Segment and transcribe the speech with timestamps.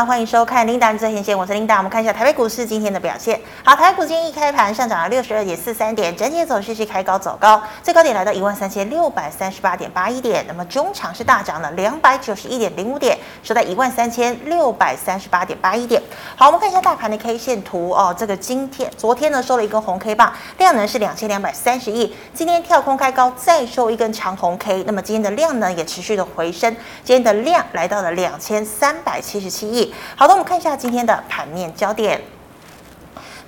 [0.00, 1.76] 欢迎收看《琳达最前线》，我是琳达。
[1.76, 3.38] 我们看一下台北股市今天的表现。
[3.62, 10.42] 好，台北股今天一开盘上涨了六十二点四三点，整体走势是开高走高，最高点来到一万三千六百三十八点八一点。
[10.48, 16.02] 那么中场是大涨了两百九十一点零五点，收在一万三千六百三十八点八一点。
[16.36, 18.16] 好，我们看一下大盘的 K 线图哦。
[18.18, 22.16] 这个今天、昨天呢收了一根红 K 棒，量能是两千两百三十亿。
[22.32, 26.74] 今天跳空开高，再收一根长红 K，那么今天的量呢也持续的回升，
[27.04, 29.81] 今天的量来到了两千三百七十七亿。
[30.16, 32.20] 好的，我们看一下今天的盘面焦点。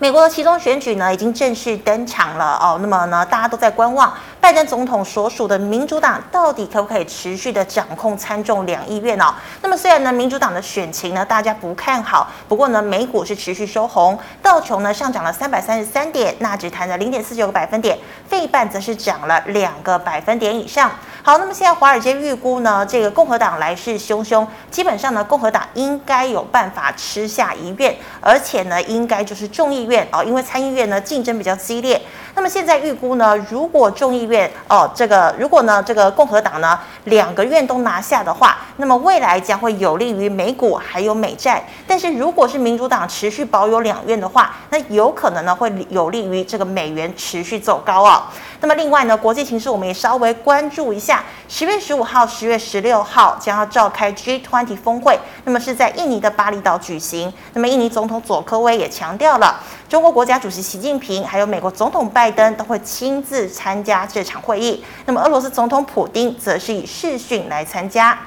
[0.00, 2.78] 美国的期中选举呢，已经正式登场了哦。
[2.82, 4.12] 那么呢，大家都在观望。
[4.44, 9.32] 拜登总统所属的民主党到底可不可以持续的掌控参众两议院哦？
[9.62, 17.98] 那么虽然呢，民主党的选情呢，大家不看好，不过呢，美股是持续收红，道琼呢上涨了三百三十三点，纳指弹了零点四九个百分点，
[18.28, 20.90] 费半则是涨了两个百分点以上。
[21.22, 31.98] 好，那么现在华尔街预估呢，这个共和党来势汹汹，基本上呢，共和党应该有办法吃下一院，而且呢，应该就是众议院哦，因为参议院呢竞争比较激烈。
[32.36, 41.64] 那么现在预估呢，如果众议院院哦，这个如果呢，这个共和党呢两个院都拿下的话，那么未来将会有利于美股还有美债。
[41.86, 48.28] 但是如果是民主党持续保有两院的话，那有可能呢会有利于这个美元持续走高啊。
[48.60, 57.32] 那么另外呢，国际形势我们也稍微关注一下，十月十五号、十月十六号将要召开 G20 峰会，那么是在印尼的巴厘岛举行。
[57.52, 59.60] 那么印尼总统佐科威也强调了。
[59.88, 64.82] 中国国家主席习近平还有美国总统拜登都会亲自参加这场会议。
[65.06, 68.18] 那么俄罗斯总统普京则是以视讯来参加。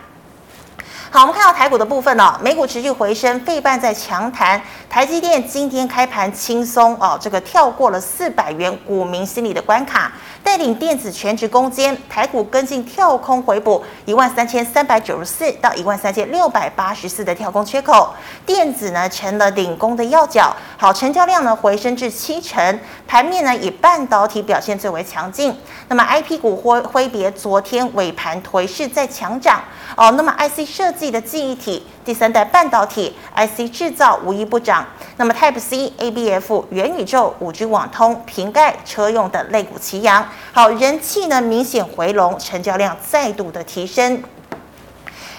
[1.09, 10.11] 好，我们看到台股的部分哦，美股持续回升，费半在强弹，台积电今天开盘轻松哦，这个跳过了四百元股民心理的关卡，
[10.43, 18.13] 带领电子全职攻坚，台股跟进跳空回补一万三千三百九十四到一万三千六百八十四的跳空缺口，
[18.45, 29.61] 电子呢成了领攻的要角，好，成交量呢回升至七成，盘面呢以半导体表现最为强劲，那么 IP 股挥挥别昨天尾盘颓势再强涨
[29.95, 34.85] 哦，那么 IC 设计的记忆体、第三代半导体、IC 制造无一不涨。
[35.17, 44.23] 那么 Type C、ABF、元宇宙、五 G 网通、瓶盖、车用等类股齐扬，好，人气呢明显回笼，成交量再度的提升。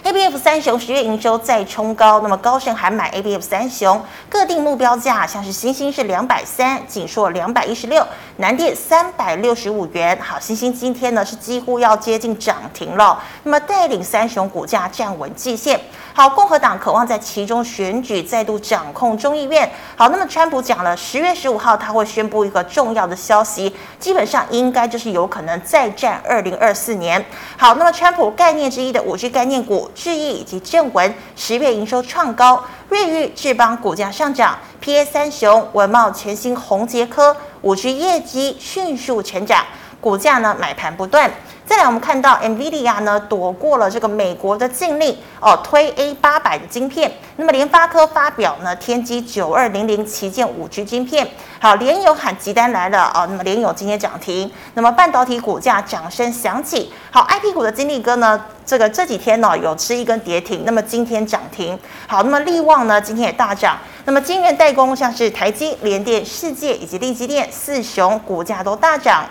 [0.09, 8.03] A B F 三雄十月营收再冲高，那么高盛还买 A B F 三雄，各定目标价，像是欣兴是两百三，锦硕两百一十六，
[8.39, 10.19] 南电三百六十五元。
[10.19, 15.79] 好，欣兴今天呢是几乎要接近涨停了，那么带领三雄股价站稳季线。
[16.19, 19.71] 好，共和党渴望在其中选举再度掌控众议院。
[19.95, 27.25] 好，那么川普讲了，十月十五号他会宣布一个重要的消息，基本上应该就是有可能再战二零二四年。
[27.57, 39.65] 好，那么川普概念之一的五 G 概念股智易以及正文十月营收创高，瑞昱、智邦股价上涨，PA 三雄文茂、全新、宏捷科五 G 业绩迅速成长，
[40.01, 41.31] 股价呢买盘不断。
[41.69, 47.13] 再来，我们看到 NVIDIA 呢躲过了这个美国的禁令哦，推 A 八百的晶片。
[47.37, 51.29] 那么联发科发表呢天玑九二零零旗舰五 G 晶片。
[51.61, 54.51] 好，联友喊急单来了哦，那么联友今天涨停。
[54.73, 56.91] 那么半导体股价掌声响起。
[57.11, 61.79] 好，IP 股的金立哥呢，这个这几天呢有吃一根跌停，那么今天涨停。
[62.07, 63.77] 好，那么力旺呢今天也大涨。
[64.07, 69.27] 那么晶圆代工像是台积、联电、世界以及力积电四雄股价都大涨。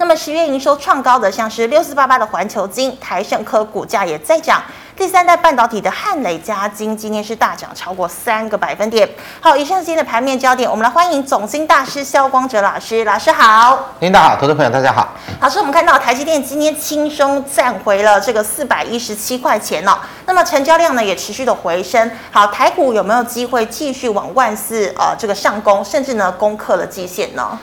[0.00, 4.62] 那么十月营收创高的，像是六四八八的环球金、台盛科股价也在涨。
[4.96, 9.06] 第三代半导体的汉磊嘉金今天是大涨超过三个百分点。
[9.40, 13.04] 好，以上是今天的盘面焦点，我们来欢迎总经大师萧光哲老师。
[13.04, 15.06] 老师好，领导好，投资朋友大家好。
[15.38, 19.98] 老师，我们看到台积电今天轻松站回了这个四百一十七块钱哦。
[20.24, 22.10] 那么成交量呢也持续的回升。
[22.30, 27.58] 好，台股有没有机会继续往万四呃这个上攻，甚至呢攻克了季线呢？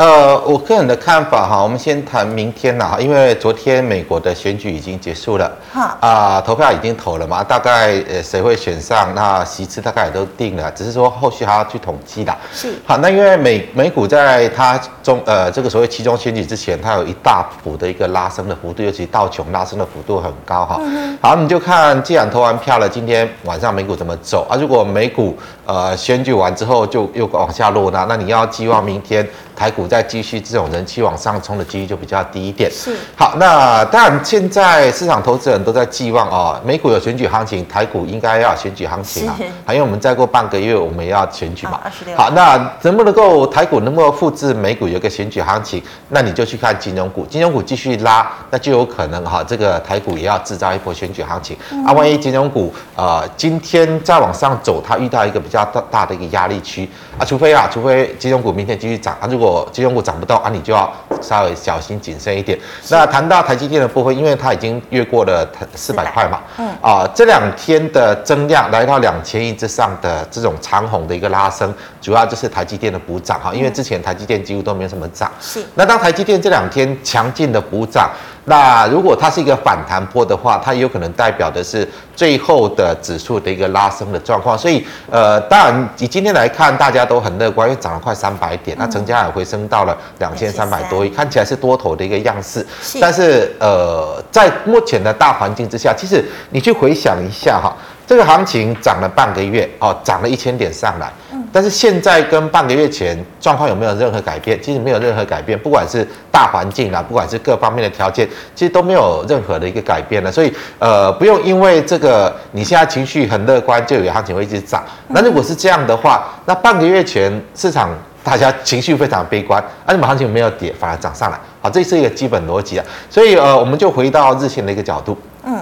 [0.00, 5.44] 呃，我个人的看法哈，我们先谈明天呐，因为昨天美国的选举已经结束了，
[5.74, 5.98] 啊、
[6.36, 12.34] 呃，投票已经投了嘛，大概呃谁会选上，那席次大概也都定了，只是说后续还要去统计的。
[12.50, 12.72] 是。
[12.86, 20.80] 好，那因为美美股在它中呃这个所谓期中选举之前，它有一大幅的一个拉升的幅度，尤其道琼拉升的幅度很高哈。
[20.80, 21.18] 嗯。
[21.20, 24.56] 好，你就看既然投完票了，今天晚上美股怎么走啊？
[24.58, 25.36] 如果美股
[25.66, 29.86] 呃选举完之后就又往下落，呢那你要寄望明天台股。
[29.90, 32.70] 再继续这种人气往上冲的几率就比较低一点。
[32.70, 32.94] 是。
[33.16, 39.34] 好，那当然现在市场投资人都在寄望哦，美股有选举行情，台股应该要选举行情啊，
[39.70, 41.80] 因为我们再过半个月我们要选举嘛。
[42.16, 45.82] 好，那能不能够台股能不能复制美股有个选举行情？
[46.10, 51.56] 那你就去看金融股，金融股继续拉，那就有可能哈，这个台股也要制造一波选举行情。
[51.72, 56.88] 嗯、啊，万一金融股呃今天再往上走，它遇到一个比较大大的一个压力区
[57.18, 60.92] 啊，除非啊，除非金融股明天继续涨啊，如果金融股涨不到啊，你就要
[61.22, 62.58] 稍微小心谨慎一点。
[62.90, 75.32] 那谈到台积电的部分，因为它已经越过了四百块嘛，嗯啊，这两天的增量来到两千亿之上的这种长虹的一个拉升，主要就是台积电的补涨哈，因为之前台积电几乎都没有什么涨。
[75.40, 75.64] 是。
[75.74, 78.10] 那当台积电这两天强劲的补涨。
[78.50, 84.58] 那如果它是一个反弹波的话，它有可能代表的是最后的指数的一个拉升的状况。
[84.58, 92.66] 所以，呃，当然以今天来看，大家都很乐观，因为涨了快三百点，那成交也回升到了两千三百多亿，看起来是多头的一个样式。
[93.00, 97.72] 但是，呃，在目前的大环境之下，其实你去回想一下哈，
[98.10, 101.08] 这个行情涨了半个月哦，涨了一千点上来。
[101.52, 104.60] 但是现在跟半个月前状况有没有任何改变？
[104.60, 110.32] 其实没有任何改变，不管是大环境啊，不管是各方面的条件，其实都没有任何的一个改变了。
[110.32, 114.82] 所以，呃，不用因为这个你现在情绪很乐观，就有行情会一直涨。
[115.06, 117.90] 那如果是这样的话，那半个月前市场
[118.24, 122.84] 大家情绪非常悲观，而且行情没有跌，反而涨上来，好，这是一个基本逻辑啊。
[123.08, 125.16] 所以，呃，我们就回到日线的一个角度。
[125.42, 125.58] 嗯，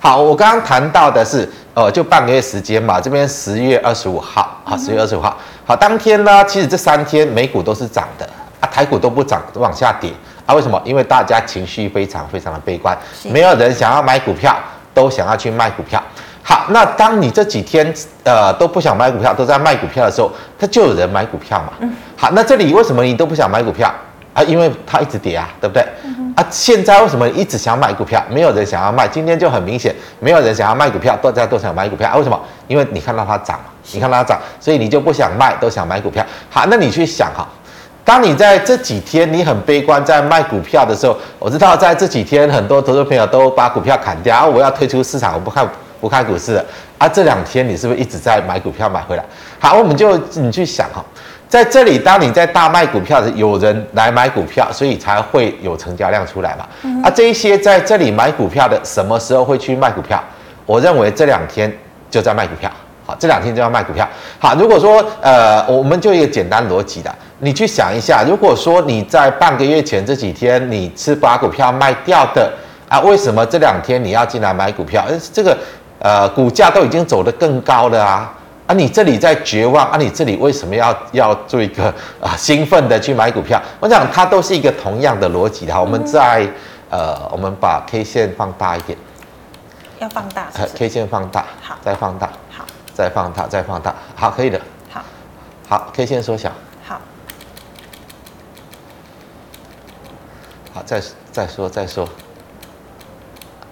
[0.00, 0.20] 好。
[0.20, 1.48] 我刚刚谈到的是。
[1.72, 10.10] 呃，就半个月时间嘛，这边十月二十五号，好，十月二十五号，好，当天呢，其实这三天美股都是涨的啊，台股都不涨，都往下跌
[10.44, 10.82] 啊，为什么？
[10.84, 14.54] 因为大家情绪非常非常的悲观，没有人想要买股票，
[14.92, 16.02] 都想要去卖股票。
[16.42, 17.94] 好，那当你这几天
[18.24, 21.88] 呃都不想买股票，都在卖股票的时候，它就有人买股票嘛。
[22.16, 23.88] 好，那这里为什么你都不想买股票？
[24.32, 25.84] 啊，因为它一直跌啊，对不对？
[26.04, 28.22] 嗯、啊，现在为什么一直想买股票？
[28.30, 32.16] 没有人想要卖，今天就很明显，没有人想要卖股票，大家都想买股票啊？
[32.16, 32.40] 为什么？
[32.68, 33.58] 因为你看到它涨，
[33.92, 36.24] 你看到它涨，所以你就不想卖，都想买股票。
[36.48, 37.44] 好，那你去想哈，
[38.04, 45.68] 当你在这几天你很悲观在卖股票的时候，我知道在这几天很多投资朋友都把股票砍掉，啊，我要退出市场，我不看
[46.00, 46.64] 不看股市了
[46.98, 47.08] 啊。
[47.08, 49.24] 这两天你是不是一直在买股票买回来？
[49.58, 51.04] 好，我们就你去想哈。
[51.50, 56.64] 在这里，当你在大卖股票的，有人来买股票，所以才会有成交量出来嘛。
[56.84, 60.22] 嗯、啊，这一些在这里买股票的，什么时候会去卖股票？
[60.64, 61.70] 我认为这两天
[62.08, 62.70] 就在卖股票。
[63.04, 64.08] 好，这两天就要卖股票。
[64.38, 72.48] 好，如果说呃，我们就一个简单逻辑的，你去想一下，如果说你在半个月前这几天你是把股票卖掉的
[72.88, 75.04] 啊，为什么这两天你要进来买股票？
[75.32, 75.58] 这个
[75.98, 78.32] 呃，股价都已经走得更高了啊。
[78.70, 79.96] 啊，你这里在绝望啊？
[79.96, 83.60] 你这里为什么要要做一个啊兴奋的去买股票？
[83.80, 85.80] 我想它都是一个同样的逻辑哈。
[85.80, 86.48] 我们在
[86.88, 88.96] 呃，我们把 K 线放大一点，
[89.98, 90.62] 要放大是是？
[90.62, 92.64] 呃，K 线放大，好，再放大，好，
[92.94, 95.02] 再放大，再放大，好，可以的，好，
[95.68, 96.52] 好，K 线缩小，
[96.86, 97.00] 好，
[100.72, 101.02] 好，再
[101.32, 102.08] 再说再说，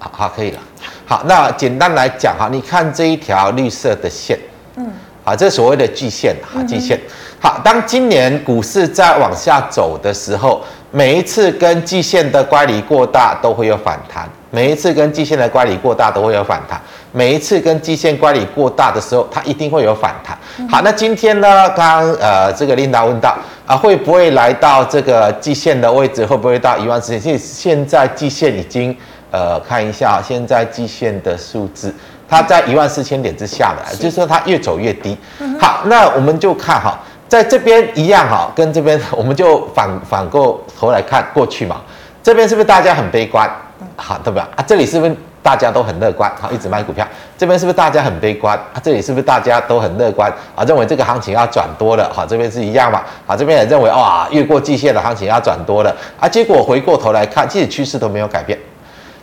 [0.01, 0.61] 好好可以了。
[1.07, 4.37] 好，那简单来讲哈，你看这一条绿色的线。
[4.79, 4.87] 嗯，
[5.25, 6.99] 好，这是所谓的季线，哈，季线。
[7.41, 16.81] 好，当今年股市在往下走的时候，每一次跟季线的乖离过大都会有反弹，每一次跟季线的乖离过大都会有反弹，
[17.13, 20.39] 每一次跟季线乖离过大的时候，它一定会有反弹。
[20.69, 23.37] 好，那今天呢，刚刚呃这个琳达问到
[23.67, 26.25] 啊，会不会来到这个季线的位置？
[26.25, 27.21] 会不会到一万四千？
[27.21, 28.97] 其实现在季线已经
[29.31, 31.95] 呃看一下，现在季线的数字。
[32.29, 35.17] 它在一万四千点之下的，就是说它越走越低。
[35.59, 41.81] 好，那我们就看哈，在这边一样哈，跟这边 我们就反反过头来看过去嘛。
[42.23, 43.51] 这边是不是大家很悲观？
[43.97, 44.65] 好，对不对啊？
[44.67, 46.31] 这里是不是大家都很乐观？
[46.39, 47.07] 好，一直卖股票。
[47.39, 48.59] 这边是不是大家很悲观？
[48.75, 50.31] 啊，这里是不是大家都很乐观？
[50.55, 52.11] 啊，认为这个行情要转多了。
[52.13, 53.03] 好，这边是一样嘛。
[53.27, 55.97] 好，这边也认为哇，越过季线的行情要转多了。
[56.21, 58.59] 啊，结果回过头来看，其实趋势都没有改变。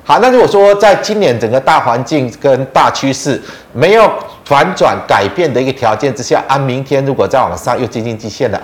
[0.08, 3.42] 好，那如果说在今年整个大环境跟大趋势
[3.74, 4.08] 没有
[4.46, 8.62] 反转改变的一个条件之下，啊，明天如果再往上又接近极限了，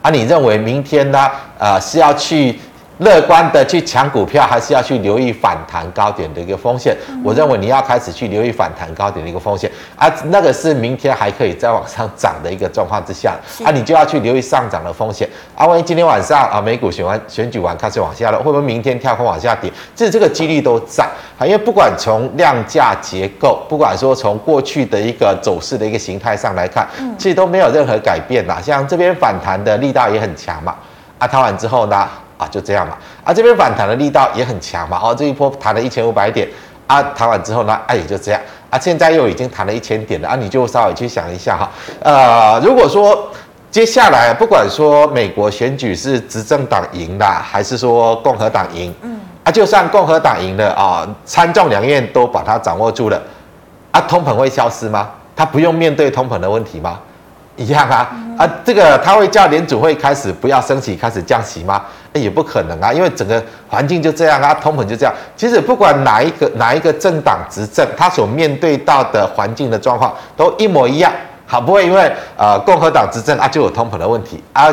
[0.00, 1.30] 啊，你认为明天呢？
[1.58, 2.58] 呃，是要去
[3.00, 6.94] 乐观的去抢股票，还是要去留意反弹高点的一个风险？
[7.08, 15.26] 嗯、我认为你要开始去留意反弹高点的一个风险啊，那个是明天还可以再往上涨的一个状况之下啊，你就要去留意上涨的风险
[15.56, 15.66] 啊。
[15.66, 19.72] 万一今天晚上啊美股选完选举完开始往下了，会不会明天跳空往下跌？
[19.96, 21.02] 这这个几率都在
[21.38, 28.60] 啊，因为不管从量价结构，不管说从过去的一个走势的一个形态上来看，其实都没有任何改变啦。
[28.62, 30.74] 像这边反弹的力道也很强嘛，
[31.18, 32.06] 啊，弹完之后呢，
[32.40, 36.48] 啊，就这样嘛，啊，这边反弹的力道也很强嘛，哦，这一波弹了一千五百点，
[36.86, 41.70] 啊，弹完之后呢，啊，也就这样，啊，现在又已经弹了一千点了，啊，你就稍微去想一下哈，
[42.00, 43.28] 呃，如果说
[43.70, 53.20] 接下来不管说美国选举是执政党赢了，还是说共和党赢，嗯，啊，就算共和党赢了啊，参众两院都把它掌握住了，
[53.90, 55.10] 啊，通膨会消失吗？
[55.36, 56.98] 他不用面对通膨的问题吗？
[57.56, 61.84] 一样啊，啊，这个他会叫联储会开始不要升息，开始降息吗？
[62.14, 65.14] 也不可能啊，因为整个环境就这样啊，通膨就这样。
[65.36, 71.12] 其实不管哪一个哪一个政党执政，他所面对到的环境的状况都一模一样。
[71.44, 74.72] 好，不会因为呃共和党执政啊就有通膨的问题啊，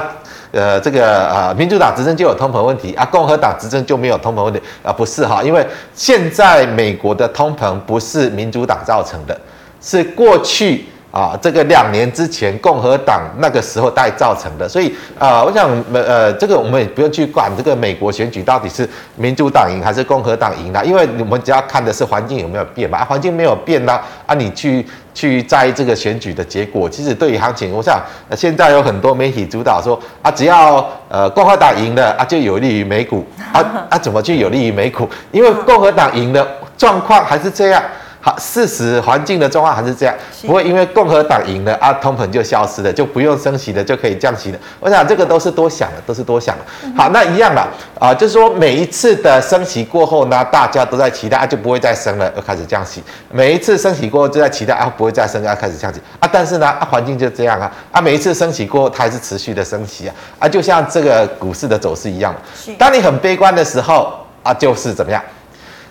[0.53, 4.93] 呃这个呃民主党执政就有通膨问题啊，共和党执政就没有通膨问题啊？
[4.93, 9.37] 不是哈，因为现在美国的通膨不是民主党造成的。
[9.79, 10.85] 是过去
[11.17, 27.99] 啊，这个两年之前共和党那个时候带造成的，所以啊，我想呃，这个我们也不用去管这个美国选举到底是民主党赢还是共和党赢啦，因为我们只要看的是环境有没有变嘛，环境没有变啦，啊，你去去在意这个选举的结果，其实对于行情，我想
[28.35, 35.09] 现在有很多媒体主导说啊，只要呃共和党赢了啊，就有利于美股啊啊，怎么就有利于美股？
[35.31, 36.47] 因为共和党赢的
[36.77, 37.81] 状况还是这样。
[38.27, 40.13] 好，事实环境的状况还是这样，
[40.45, 44.59] 不会因为共和党赢了啊，通膨就消失了，就不用升息了，就可以降息了。
[44.81, 46.65] 我想这个都是多想的，都是多想的。
[46.97, 47.65] 好，那一样了
[47.97, 53.01] 啊，就是说每一次的升息过后呢，大家都在期待啊，就不会再升了，又开始降息。
[53.31, 56.29] 每一次升息过后就在期待啊，不会再升，要开始降息啊。
[56.29, 62.35] 但是呢，啊，环境就这样啊，啊，每一次升息过后，它还是持续的升息啊，啊，就像这个股市的走势一样。
[62.77, 65.23] 当你很悲观的时候啊，就是怎么样？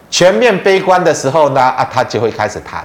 [0.09, 2.85] 全面悲观的时候呢，啊，它就会开始弹，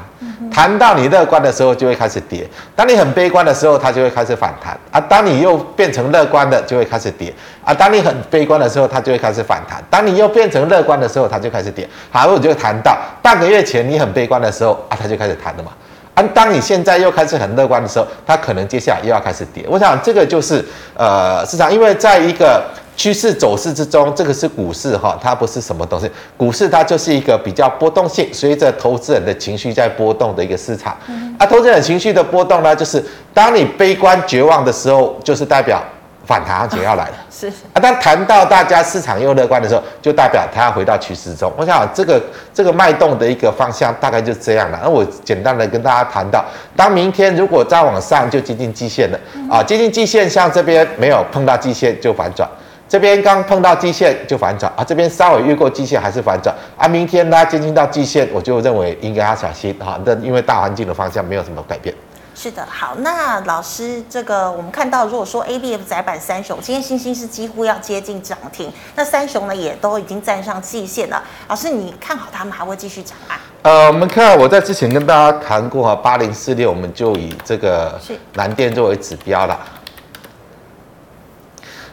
[0.51, 2.49] 弹到你乐观的时候就会开始跌。
[2.75, 4.99] 当你很悲观的时候，它就会开始反弹啊。
[4.99, 7.71] 当你又变成乐观的，就会开始跌啊。
[7.73, 9.81] 当你很悲观的时候，它就会开始反弹。
[9.89, 11.87] 当你又变成乐观的时候，它就开始跌。
[12.09, 15.71] 好，我就谈到半个月前你很悲观的时候啊，它就开始弹了嘛。
[16.15, 19.63] 啊，当你现在又开始很乐观的时候，它可能接下来又要开始跌。
[19.69, 22.63] 我想这个就是呃市场，因为在一个。
[22.95, 26.09] 趋势走势之中，这个是股市哈，它不是什么东西。
[26.37, 30.95] 股市它就是一个比较波动性，随着投资人的情绪在波动的一个市场。
[31.07, 35.81] 嗯、啊，投资人情绪的波动呢，就是当你悲观绝望的时候，就是代表
[36.25, 37.13] 反弹行情要来了。
[37.31, 41.51] 是啊，当谈到大家市场又乐观的时候，就代表它要回到趋势中。
[41.57, 42.21] 我想这个
[42.53, 44.79] 这个脉动的一个方向大概就是这样了。
[44.83, 46.45] 那我简单的跟大家谈到，
[46.75, 49.19] 当明天如果再往上就接近季线了
[49.49, 52.47] 啊，接近季线，像这边没有碰到季线就反转。
[52.91, 56.85] 这边刚碰到季线就反转啊，这边稍微越过季线还是反转啊。
[56.89, 59.97] 明天呢，接近到季线，我就认为应该要小心哈。
[60.03, 61.95] 那因为大环境的方向没有什么改变。
[62.35, 71.23] 是的，好，那老师，这个我们看到，如果说 ABF 载板三雄，今天星星是几乎要接近涨停，那三雄呢也都已经站上季线了。
[71.47, 73.35] 老师，你看好他们还会继续涨吗？
[73.61, 77.97] 呃，我们看我在之前跟大家谈过哈，八零四六，我们就以这个
[78.33, 79.57] 南电作为指标了。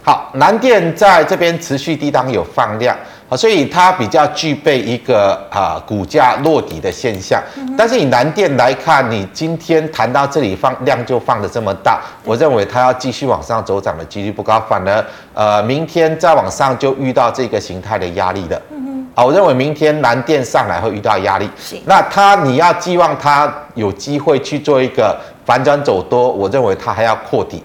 [0.08, 2.96] 好，南电在这边持续低档有放量，
[3.28, 7.38] 好，所以它比较具备一个啊股价落底的现象。
[7.76, 18.58] 但是以南电来看，你今天谈到这里放量就放得这么大，我认为它要继续往上走涨的几率不高，反而呃明天再往上就遇到这个形态的压力了。
[19.14, 21.50] 好，我认为明天南电上来会遇到压力。
[21.84, 27.62] 那它你要寄望它有机会去做一个反转走多，我认为它还要扩底。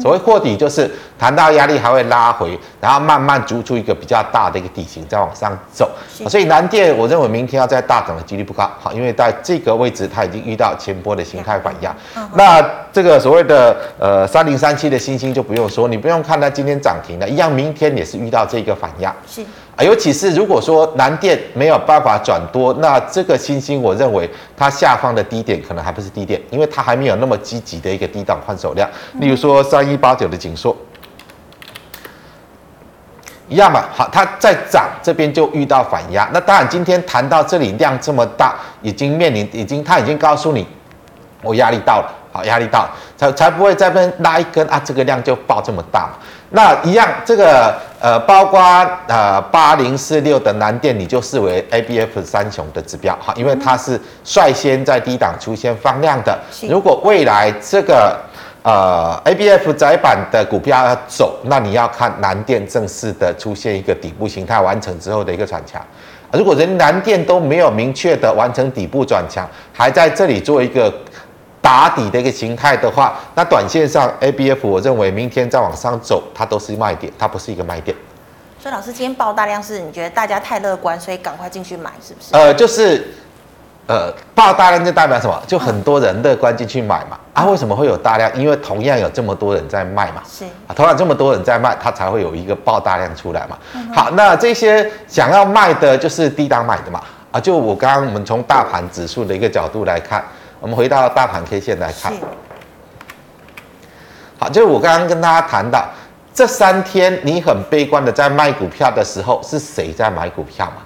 [0.00, 5.90] 所谓破底就是谈到压力还会拉回，然后慢慢逐出一个比较大的一个底型，再往上走。
[6.28, 11.94] 所以南电我认为明天要再大涨的几率不高，好，因为在这个位置它已经遇到前波的形态反压。
[12.34, 19.14] 那这个所谓的呃三零三七的星星就不用说，你不用看它今天涨停了，一样明天也是遇到这个反压。
[19.26, 19.44] 是。
[19.78, 28.90] 啊，尤其是如果说南电没有办法转多，那这个星星，我认为它下方的低点可能还不是低点，因为它还没有那么积极的一个低档换手量。
[29.20, 30.76] 例如说三一八九的紧缩，
[33.48, 36.28] 一样嘛，好，它在涨这边就遇到反压。
[36.34, 40.66] 那当然，今天谈到这里量这么大，已经面临，已经它已经告诉你，
[41.40, 42.17] 我压力到了。
[42.32, 46.10] 好，压力到，才才不会在那边拉一根啊，这个量就爆这么大。
[46.50, 48.58] 那一样，这个呃，包括
[49.06, 56.38] 呃八零四六的南电，你就视为 ABF 三雄的指标哈，因为它是率先在低档出现放量的。
[56.62, 58.18] 如果未来这个
[58.62, 65.78] 呃 ABF 载板的股票要走，那你要看南电正式的出现一个底部形态完成之后的一个转强。
[66.32, 70.90] 如果人南电都没有明确的完成底部转强，还在这里做一个。
[71.60, 77.96] 打底的一个形态的话，那短线上 ABF 我认为明天再往上走，它都是卖点，它不是一个卖点。
[78.60, 82.28] 所以老师今天爆大量是你觉得大家太乐观，所以赶快进去买，是不是？
[82.32, 83.06] 呃，就是
[83.86, 85.42] 呃爆大量就代表什么？
[85.46, 87.18] 就很多人乐观进去买嘛。
[87.34, 88.34] 啊，为什么会有大量？
[88.36, 90.22] 因为同样有这么多人在卖嘛。
[90.28, 93.58] 是啊，同样这么多人在卖，它才会有一个爆大量出来嘛。
[93.74, 97.00] 嗯、好，那这些想要卖的就是低档买的嘛。
[97.30, 100.24] 啊，就我刚刚我们从大盘指数的一个角度来看。
[100.60, 102.12] 我们回到大盘 K 线来看，
[104.38, 105.86] 好，就是我刚刚跟大家谈到，
[106.34, 110.82] 这三天你很悲观的在卖股票的时候，是谁在买股票嘛？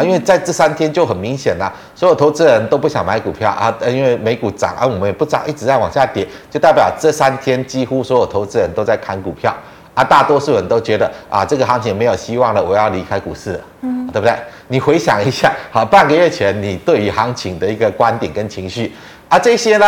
[0.00, 9.52] 啊，因为在这三天就很明显啦，所有投资人都不想买股票啊，因为美股涨啊，我们也不涨，一直在往下跌，就代表这三天几乎所有投资人都在砍股票
[9.96, 14.36] 啊，大多数人都觉得啊，这个行情没有希望了，我要离开股市了，嗯，对不对？
[14.68, 18.94] 你回想一下，好，半个月前你对于行情的一个观点跟情绪。
[19.30, 19.86] 啊，这些呢，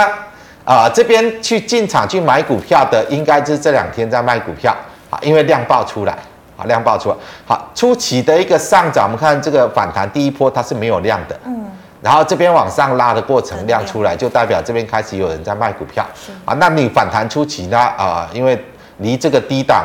[0.65, 4.75] 啊、呃，这边去进场去买股票的，应该是这两天在卖股票
[5.11, 6.17] 啊，因为量爆出来，
[6.57, 11.67] 啊，量爆出来，好，初期的一个上涨，我们看这个反弹第一波它是没有量的，嗯，
[12.01, 16.03] 然后这边往上拉的过程量出来，就代表这边开始有人在卖股票，
[16.47, 18.59] 啊，那你反弹初期呢，啊、呃，因为
[18.99, 19.85] 离这个低档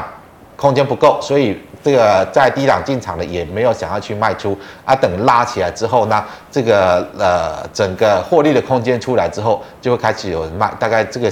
[0.64, 1.60] 空间不够，所以。
[1.84, 10.72] 这个在低档进场的也没有想要去卖出啊，等拉起来之后呢，这个呃整个获利的空间出来之后，就会开始有人卖。
[10.80, 11.30] 大概这个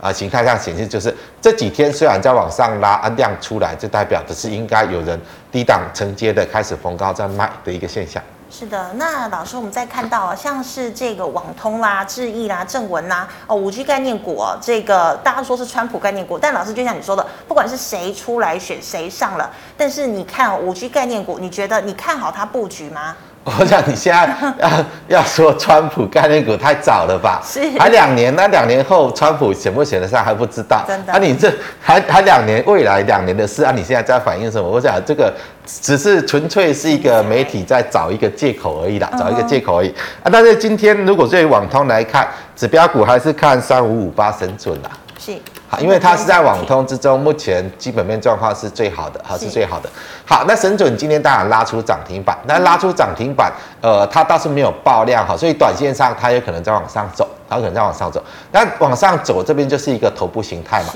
[0.00, 5.16] 呃形态上显示，就是这几天虽然在往上拉，啊量出来，就代表的是应该有人
[5.52, 8.20] 低档承接的开始逢高在卖的一个现象。
[8.56, 23.16] 是的，那老师，我们再看到啊，像是这个网通啦、智易啦、正文呐，哦，五 G 概念股，哦这个大家说是川普概念股，但老师就像你说的，不管是谁出来选谁上了，但是你看五 G 概念股，你觉得你看好它布局吗？
[23.60, 27.42] 我想你现在 要要说川普概念股太早了吧？
[27.44, 30.82] 是，还两年，那两年后川普选不选得上还不知道。
[30.88, 31.12] 真的？
[31.12, 33.70] 啊，你这还还两年，未来两年的事啊？
[33.70, 34.66] 你现在在反映什么？
[34.66, 35.30] 我想这个
[35.66, 39.90] 只是纯粹是一个媒体在找一个借口而已啦，找一个借口而已
[40.22, 40.30] 啊。
[40.32, 44.90] 但是今天如果对于网通来看，指标股还是看三五五八神准啦。
[45.24, 45.40] 是。
[45.80, 49.90] 因为它是在网通之中，目前基本面状况是最好的，哈，是最好的。
[50.24, 58.22] 好，那神准今天当然拉出涨停板，那拉出涨停板，呃，它倒是没有爆量，哈，所以短线上它有可能在往上走，它有可能在往上走。
[58.52, 60.94] 那往上走这边就是一个头部形态嘛。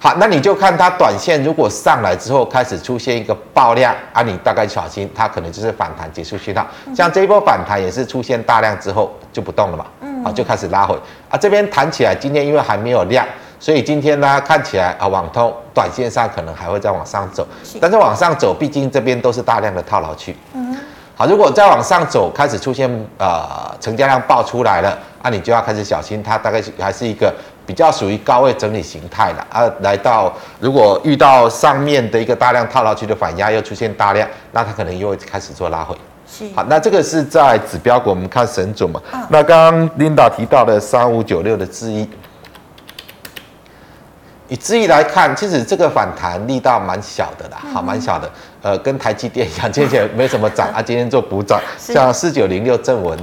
[0.00, 6.66] 好，那你就看它短线如果上来之后开始出现一个爆量啊，你大概小心它可能就是反弹结束讯号。
[6.96, 10.98] 像这一波反弹也是出现大量之后就不动了嘛，嗯，好，就开始拉回
[11.30, 11.38] 啊。
[11.38, 13.24] 这边弹起来，今天因为还没有量。
[13.58, 17.46] 所以今天呢，看起来啊，网通短线上可能还会再往上走，
[17.80, 20.36] 但是往上走，毕竟这边都是大量的套牢区。
[20.52, 20.76] 嗯，
[21.16, 22.88] 好，如果再往上走，开始出现
[23.18, 29.64] 呃成交量爆出来了，那、啊、你就要开始小心，它大概还是一个比较属于高位整理形态了啊。
[29.80, 35.96] 来到如果遇到上面的一个大量套牢区的反压又出现大量，那它可能又会开始做拉回。
[36.30, 39.00] 是，好，那这个是在指标股，我们看神准嘛。
[39.12, 42.06] 嗯、那刚刚 Linda 提到的三五九六的智易。
[44.48, 48.30] 以至于来看，其实这个反弹力道蛮小的啦，好，蛮小的。
[48.62, 53.18] 呃，跟台积电一样，今天没什么涨 啊，今天做补涨，像四九零六正文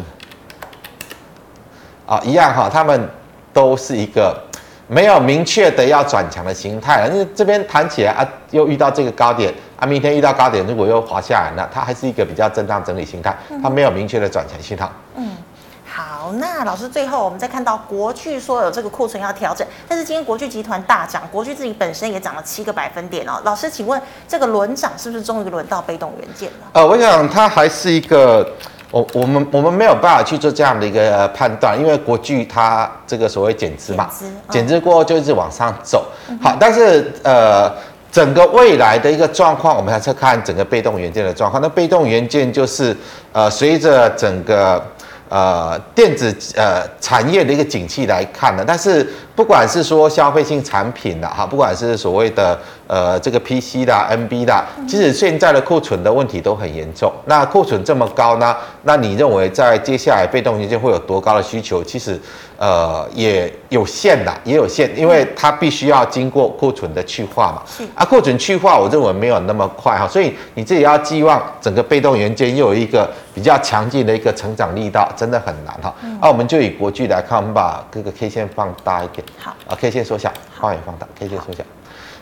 [2.05, 3.09] 啊一样哈，他们
[3.51, 4.37] 都是一个
[4.87, 14.91] 没有明确的要转强的形态，因为这边弹起来啊，又遇到这个高点啊，明天遇到高点，如果又滑下来，那它还是一个比较震荡整理形态，它没有明确的转强信号。
[15.15, 15.32] 嗯。
[16.33, 23.39] 好，那老师最后我们再看到国巨说有这个库存要调整，但是今天国巨集团大涨，国巨自己本身也涨了七个百分点哦。
[23.43, 26.67] 老师，请问这个轮涨是不是终于轮到被动元件了？
[26.73, 28.47] 呃，我想它还是一个，
[28.91, 34.09] 我我们我们没有办法去做这样的一个判断，因为国巨它这个所谓减资嘛，
[34.49, 36.05] 减资、嗯、过后就一直往上走。
[36.41, 37.71] 好，但是呃，
[38.11, 41.61] 整个未来的一个状况，我们还是看整个被动元件的状况。
[41.61, 42.95] 那被动元件就是
[43.31, 44.83] 呃，随着整个。
[45.33, 49.03] 呃，电子呃产业的一个景气来看呢，但是
[49.35, 57.11] 不管是说消费性产品的哈，不管是所谓的呃这个 PC 的 NB 的，其实现在的库存的问题都很严重。
[57.25, 61.83] 那库存这么高呢，那你认为在接下来被动元件会有多高的需求？
[61.83, 62.21] 其实
[62.63, 67.61] 呃，也有限的，也有限，因为它必须要经过库存的去化嘛。
[67.67, 75.93] 是啊，库存去化，我认为没有那么快哈，所以你自己要寄望整个被动元件又有一个比较强劲的一个成长力道，真的很难哈。
[76.01, 79.21] 那、嗯啊、我们就以国巨来看，我们把各个 K 线放大一点。
[79.37, 81.65] 好啊，K 线缩小，放也放大，K 线缩小。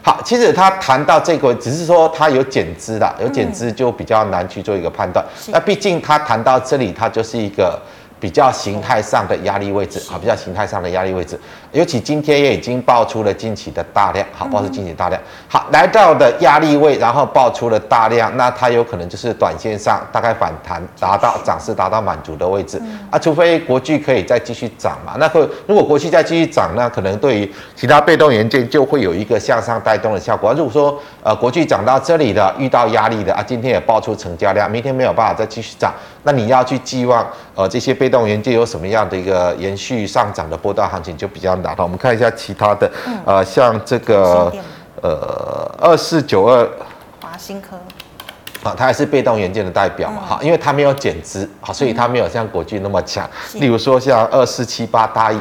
[0.02, 5.24] 好，其实他谈到这个，只是说他有减资的，有减资就比较难去做一个判断。
[5.50, 7.80] 那毕竟他谈到这里，他就是一个。
[8.22, 11.38] 比较形态上的压力位置啊，比较形态上的压力位置，
[11.72, 22.80] 尤其今天也已经爆出了近期的大量，好，爆出近期大量，好，来到的压力位，然后爆出了大量，那它有可能就是短线上大概反弹达到涨势达到满足的位置。
[23.10, 30.54] 啊，除非国巨可以再继续涨嘛，那会如果国巨再继续涨，那可能对于其他被动元件就会有一个向上带动的效果。
[30.54, 35.92] 如果说呃国巨涨到这里的遇到压力的啊，今天也爆出成交量，明天没有办法再继续涨，
[36.24, 41.84] 那你要去寄望呃这些被动元件有什么样的一个延续上涨的波段行情就比较难了。
[41.84, 42.92] 我们看一下其他的，
[43.26, 44.52] 呃，像这个
[45.02, 46.70] 呃二四九二
[47.22, 47.78] 华新科，
[48.64, 53.30] 啊，它还是被动元件的代表嘛，哈，因为它没有减资，好，所以它没有像国巨那么强。
[53.54, 55.40] 例如说像二四七八大亿。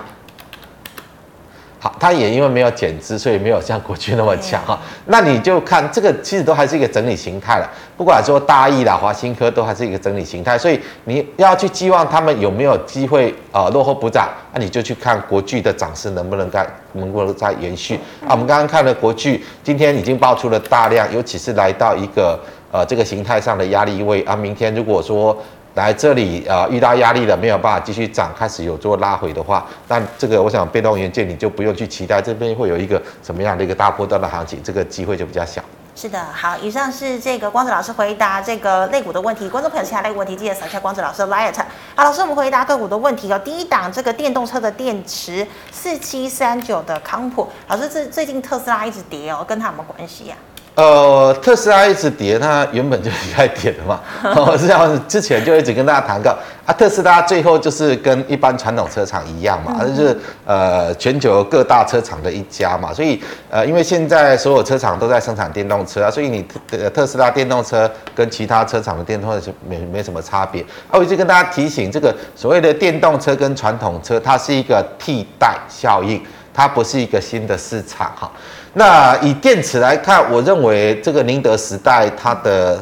[1.82, 4.78] 好，它也因为没有减资，所以没有像国巨那么强哈。
[5.06, 7.66] 那你就看这个，其实都还是一个整理形态了。
[7.96, 10.58] 不管说大益啦、华新科，都还是一个整理形态。
[10.58, 17.94] 所以你要去寄望他们有没有机会呃落后补涨，那你就去看国巨的涨势能不能再能不能再延续。
[18.26, 22.38] 啊，我们刚刚看了国巨，今天已经爆出了大量，尤其是来到一个
[22.70, 24.36] 呃这个形态上的压力位啊。
[24.36, 25.34] 明天如果说
[25.74, 35.62] 来这里啊、遇到压力了，没有办法继续涨，开始有做拉回的话，那这个我想被动元件你就不用去期待这边会有一个什么样的一个大波段的行情，这个机会就比较小。
[35.94, 41.52] 是的，好，以上是这个光子老师回答这个类股的问题，观众朋友其他类股问题记得扫一下光子老师的 LINE。
[41.94, 43.38] 好，老师，我们回答个股的问题哦。
[43.38, 50.36] 第一档这个电动车的电池四七三九的康普，老师这最近特斯拉一直跌哦，跟它有没有关系呀、
[50.80, 54.00] 呃，特斯拉一直跌，它原本就应该跌的嘛。
[54.22, 60.16] 我 是这样，之前就一直跟大家谈到啊，特斯拉最后就是跟一般传统车厂一样嘛，就是
[60.46, 62.94] 呃全球各大车厂的一家嘛。
[62.94, 70.62] 所以呃，因为现在所有车厂都在生产电动车啊，所以你特特斯拉电动车跟其他车厂的电动车没没什么差别。
[70.88, 76.22] 啊，我就跟大家提醒，这个所谓的电动车跟传统车，它是一个替代效应，
[76.54, 78.30] 它不是一个新的市场哈。
[78.74, 82.78] 那以电池来看，我认为这个宁德时代它的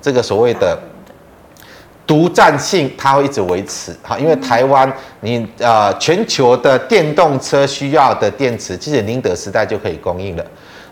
[0.00, 0.78] 这个所谓的
[2.06, 10.44] 独占性，它会一直维持哈，因为台湾你呃全球的电动车需要的电池，其实宁德时代就可以供应了。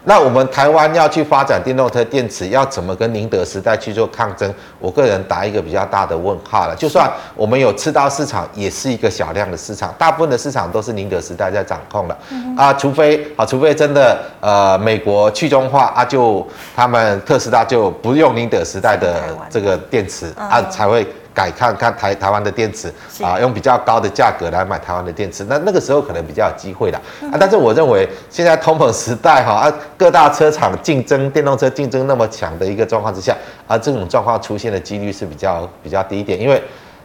[0.04, 4.52] 那我们台湾要去发展电动车电池，要怎么跟宁德时代去做抗争？
[4.78, 6.74] 我个人打一个比较大的问号了。
[6.74, 12.16] 就算我们有吃到市场，也是一个小量的市场，大部分的市场都是宁德时代在掌控的。
[12.56, 21.06] 啊，除非啊，除非真的呃美国去中化啊，就他们特斯拉就不用宁德时代的这个电池啊，才会。
[21.40, 26.98] 改看看台台湾的电池啊，用比较高的价格来买台湾的电池，那那个时候可能比较有机会的
[27.32, 27.38] 啊。
[27.40, 33.34] 但是我认为现在通膨时代哈啊，各大车厂竞争电动车竞争那么强的一个状况之下
[33.66, 36.62] 啊，这种状况出现的几率是比较比较低一点，因为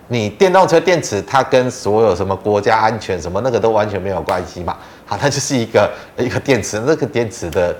[0.09, 7.73] 你电动车电池它跟所有什么国家安全什么那个都完全没有关系嘛，好，它就是一个一个电池，那个电池的。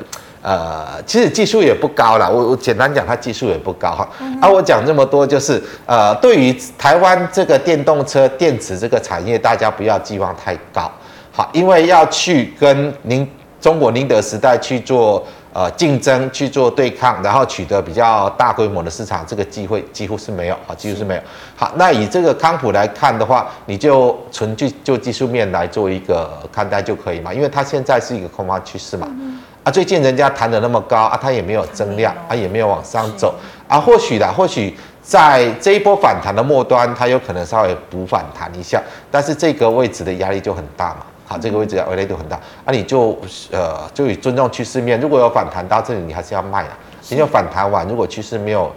[0.45, 4.07] 呃，其实技术也不高啦，我我简单讲，它技术也不高哈。
[4.19, 10.91] 嗯、啊，我讲这么多，就是呃，对于台湾这个电动车电池这个产业，大家不要寄望太高，
[11.31, 13.27] 好，因为要去跟宁
[13.59, 21.21] 中国宁德时代去做呃竞争，去做对抗，然后取得比较大规模的市场，这个机会几乎是没有啊，几乎是没有。
[21.55, 29.07] 好，那以这个康普来看的话，你就纯就就技术面来做一个看待就可以嘛，因为它现在是一个空方趋势嘛。
[29.09, 33.33] 嗯啊，最近人家谈的那么高啊，它也没有增量，啊也没有往上走
[33.67, 40.97] 啊，或许啦，或许在这一波反弹的末端，它有可能稍微补反弹一下，但是这个位置的压力就很大嘛，
[41.27, 43.17] 好，这个位置压力就很大，啊，你就
[43.49, 46.77] 呃就以尊重趋势面，如果有反弹到这里，你还是要卖啊，
[47.09, 48.71] 因为反弹完，如果趋势没有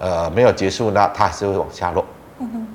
[0.00, 2.04] 呃没有结束，那它还是会往下落。
[2.40, 2.66] 嗯哼，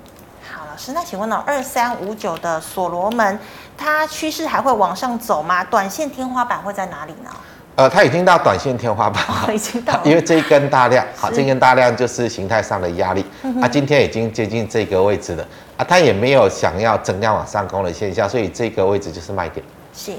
[0.50, 3.38] 好，老师，那请问呢，二三五九的所罗门，
[3.78, 5.66] 它趋势还会往上走吗？
[5.66, 7.30] 短线天花板会在哪里呢？
[7.78, 13.24] 呃，它已经到短线天花板了，已经到， 因为这一根大量，好，这根大量就是形态上的压力，
[13.62, 19.64] 啊，今天已经接近这个位置了，啊，它也没有想要增量往上攻的现象，所以这个位置就是卖点。
[19.94, 20.14] 是，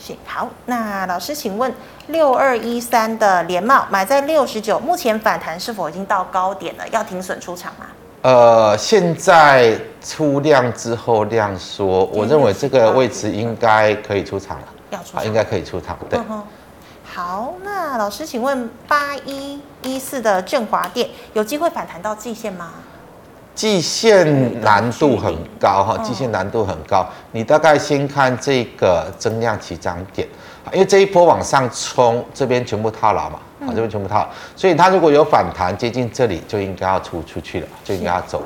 [0.00, 1.72] 是，好，那老师请问，
[2.08, 6.82] 六二一三的联茂买在六十九，目前反弹是否已经到高点了？
[6.90, 7.86] 要停损出场吗？
[8.22, 14.64] 呃，现在出量之后量缩，我认为这个位置应该可以出场了。
[14.90, 15.96] 要出场，应该可以出场。
[16.10, 16.18] 对。
[17.16, 22.74] 好，那老师，请问八一一四的振华店有机会反弹到季线吗？
[23.54, 27.06] 季线难度很高哈，季线难度很高。
[27.32, 30.28] 你大概先看这个增量起涨点，
[30.74, 38.42] 因为这一波往上冲，这边全部套牢嘛，啊，这边全部套，所以它如果有反弹接近这里，就应该要出出去了，就应该要走。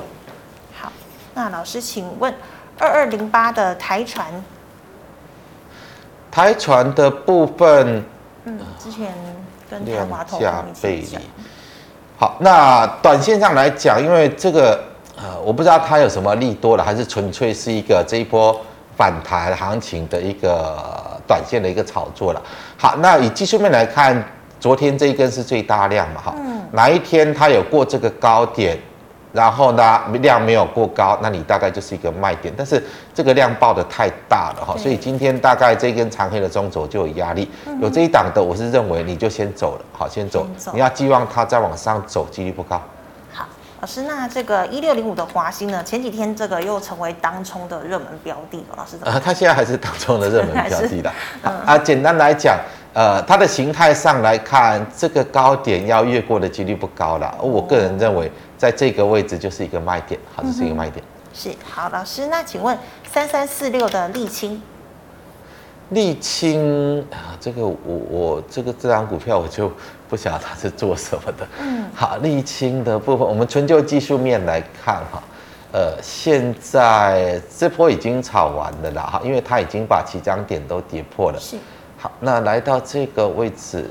[0.79, 0.89] 好，
[1.33, 2.33] 那老师，请问
[2.79, 4.41] 二二零八的台船，
[6.31, 8.01] 台船的部分。
[8.45, 9.13] 嗯，之前
[9.69, 11.21] 跟台华投一起讲。
[12.17, 14.83] 好，那短线上来讲，因为这个
[15.15, 18.59] 呃，我不知道它有什么利多了，还是纯粹是一个这一波
[18.95, 20.77] 反弹行情的一个
[21.27, 22.41] 短线的一个炒作了。
[22.77, 24.23] 好，那以技术面来看，
[24.59, 28.77] 昨天这一根是最大量嘛，哈，嗯，哪一天它有过这个高点？
[29.33, 32.53] 然后呢，量没有过高，那你大概就是一个卖点。
[32.57, 37.49] 但是这个量爆的太大了哈，所以今天大概这根长黑的中轴就有压力。
[37.79, 40.45] 有这一档的，我是认为你就先走了，好，先走。
[40.73, 42.81] 你要寄望它再往上走，几率不高。
[43.33, 43.45] 好，
[43.79, 45.83] 老师，那这个一六零五的华兴呢？
[45.83, 51.11] 前几天这个又成为当冲的热门标的，老师呃，它现在还是当冲的热门标的的。
[51.65, 52.57] 啊，简单来讲。
[52.93, 57.33] 呃，它的形态上来看，这个高点要越过的几率不高了。
[57.41, 61.01] 我个人认为，在这个位置就是一个卖点，好，这是一个卖点。
[61.33, 62.77] 是，好，老师，那请问
[63.09, 64.61] 三三四六的沥青，
[65.93, 69.71] 沥青啊，这个我我这个这张股票我就
[70.09, 71.47] 不晓得它是做什么的。
[71.61, 75.23] 嗯，好，沥青的部分，我们纯就技术面来看哈，
[75.71, 81.39] 呃，现在这波已经炒完了啦哈，因为它已经把起涨点都跌破了。
[81.39, 81.55] 是。
[82.01, 83.87] 好，那来到这个位置，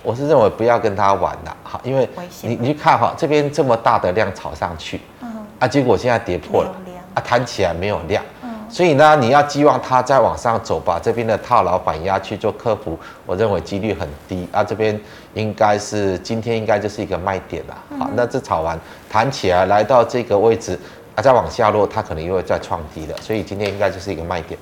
[0.00, 2.08] 我是认为不要跟他玩了，好，因为
[2.42, 6.72] 你你去看哈，这边这么大的量炒上去，嗯，啊，结果现在跌破了，
[7.14, 12.96] 啊，弹起来没有量，嗯，所以呢，你要寄望它再往上走，把这边的套牢反压去做克服，
[13.26, 14.96] 我认为几率很低，啊，这边
[15.34, 18.78] 应该是今天应该就是一个卖点了，好，那这炒完
[19.10, 20.78] 弹起来来到这个位置，
[21.16, 24.56] 啊，再往下落，它可能又会再创低了，所以今天应该就是一个卖点。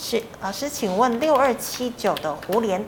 [0.00, 2.80] 是老师，请问六二七九的胡连，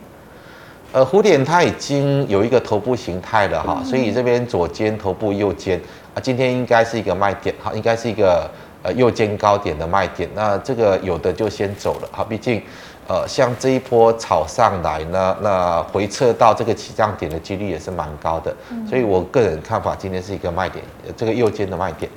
[0.92, 5.78] 呃，蝴蝶它已经有一个头部形态了哈，所以这边左肩头部右肩
[6.14, 8.48] 啊，今天应该是一个卖点哈，应该是一个
[8.84, 10.30] 呃右肩高点的卖点。
[10.36, 12.62] 那这个有的就先走了哈，毕竟
[13.08, 18.54] 呃像这一波炒上来呢，那回撤到这个起涨点的几率也是蛮高的，
[18.88, 20.84] 所以我个人看法今天是一个卖点，
[21.16, 22.08] 这个右肩的卖点。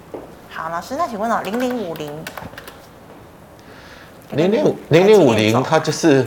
[0.51, 2.13] 好，老师，那请问哦，零零五零。
[4.36, 6.26] 零零五零零五零，它就是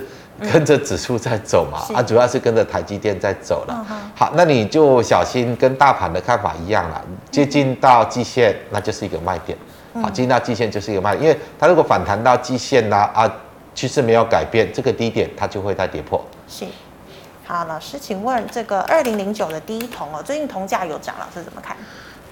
[0.52, 3.86] 跟着指数在走嘛，啊，主要是跟着台积电在走了。
[4.14, 9.56] 好，那你就小心，跟大盘的看法一样了，接近到季线，那就是一个卖点。
[10.02, 13.30] 好，接近到季线就是一个卖点，因为它如果反弹到季线呢，啊，
[13.74, 16.22] 趋势没有改变，这个低点它就会再跌破。
[16.48, 16.64] 是。
[17.46, 21.76] 好，老师，请问这个二零零九的第一铜哦，最近铜价有涨，老师怎么看？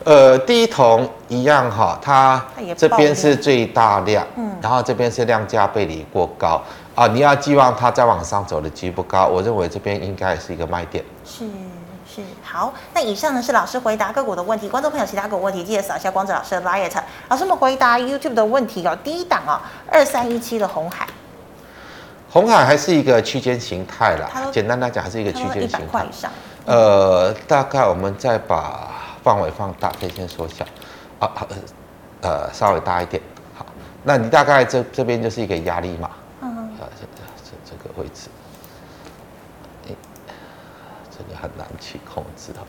[0.04, 2.44] 呃，第一桶一样哈，它
[2.76, 6.62] 这边是最大量，嗯，然后这边是量价背离过高
[6.94, 11.02] 啊，你要寄望它再往上走的机会不高，我认为这边应该是一个卖点。
[11.24, 11.46] 是
[12.06, 16.92] 是，好，那以上呢是老师回答个股的问题，观众朋友其他个股问题记得扫一下光子老师的 liet。
[17.30, 19.58] 老师我们回答 YouTube 的问题哦，第一档哦，
[19.90, 21.06] 二三一七的红海，
[22.30, 26.04] 红海还是一个区间形态啦，简单来讲还是一个区间形态。
[26.04, 26.30] 以上，
[26.66, 28.90] 呃，大概我们再把。
[29.24, 30.66] 范围放大，可以先缩小，
[31.18, 31.32] 啊，
[32.20, 33.22] 呃，稍微大一点，
[33.56, 33.64] 好，
[34.02, 36.10] 那你大概这这边就是一个压力嘛，
[36.42, 37.06] 嗯，啊，这
[37.42, 38.28] 这这个位置，
[39.88, 39.96] 哎，
[41.10, 42.66] 这个很难去控制哈，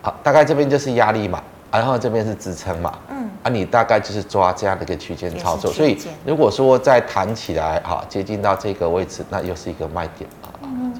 [0.00, 10.30] 好，大概这边就是压力嘛，然后这边是支撑嘛，嗯，啊，你大概就是抓这样的一个区间操作，所以如果说再弹起来，哈，接近到这个位置，那又是一个卖点。
[10.42, 10.48] 啊。
[10.62, 10.98] 嗯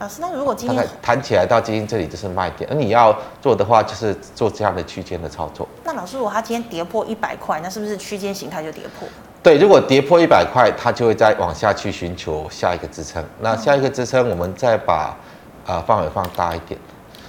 [0.00, 5.66] 老师，那如果今天弹起来到今天这里就是卖点，而你要做的话，就是做这样的区间的操作。
[5.82, 9.08] 那老师，如果它今天跌破一百块，那是不是区间形态就跌破？
[9.42, 13.24] 对，如果跌破一百块，它就会再往下去寻求下一个支撑。
[13.40, 15.16] 那下一个支撑，我们再把
[15.66, 16.78] 啊范围放大一点。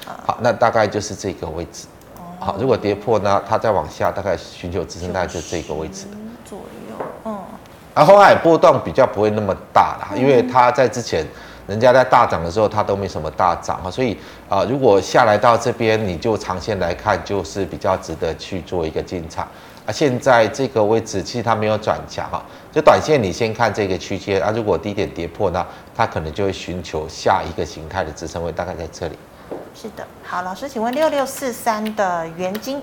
[0.05, 1.87] 好，那大概就是这个位置。
[2.39, 6.05] 好，如果跌破呢，它再往下大概寻求支撑，大概就是这个位置
[6.45, 7.05] 左右。
[7.25, 7.35] 嗯。
[7.95, 11.25] 而后海波动比较不会那么大啦，因为它在之前。
[11.69, 14.17] 人家在大涨的时候，它都没什么大涨哈，所以
[14.49, 19.47] 啊，如果下来到这边，你就长线来看，就是比较值得去做一个进场。
[19.85, 19.91] 啊。
[19.91, 29.17] 现在这个位置其实它没有转强哈，就短线你先看这个区间啊，如果低点跌破呢，它可能就会寻求下一个形态的支撑位，大概在这里。
[29.75, 32.81] 是的，好，老师，请问六六四三的原金，